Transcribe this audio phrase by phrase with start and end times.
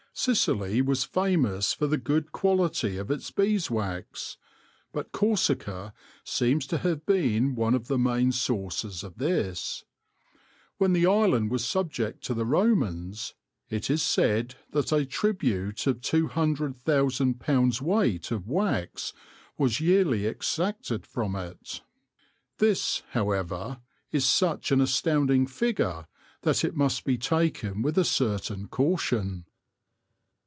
[0.13, 4.35] Sicily was famous for the good quality of its beeswax,
[4.91, 5.93] but Corsica
[6.25, 9.85] seems to have been one of the main sources of this.
[10.77, 13.33] When the island was subject to the Romans,
[13.69, 19.13] it is said that a tribute of two hundred thousand pounds' weight of wax
[19.57, 21.81] was yearly exacted from it.
[22.57, 23.79] This, however,
[24.11, 26.05] is such an astounc^ng figure
[26.41, 29.45] that it must be taken with a certain cautifc.